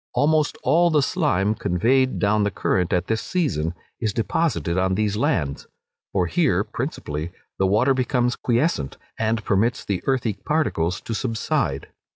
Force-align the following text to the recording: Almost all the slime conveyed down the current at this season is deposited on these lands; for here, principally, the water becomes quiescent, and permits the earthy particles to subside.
Almost 0.15 0.57
all 0.63 0.89
the 0.89 1.03
slime 1.03 1.53
conveyed 1.53 2.17
down 2.17 2.43
the 2.43 2.49
current 2.49 2.91
at 2.91 3.05
this 3.05 3.21
season 3.21 3.75
is 3.99 4.13
deposited 4.13 4.75
on 4.75 4.95
these 4.95 5.15
lands; 5.15 5.67
for 6.11 6.25
here, 6.25 6.63
principally, 6.63 7.31
the 7.59 7.67
water 7.67 7.93
becomes 7.93 8.35
quiescent, 8.35 8.97
and 9.19 9.45
permits 9.45 9.85
the 9.85 10.01
earthy 10.07 10.33
particles 10.33 11.01
to 11.01 11.13
subside. 11.13 11.89